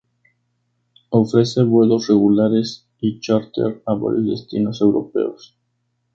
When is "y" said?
2.99-3.19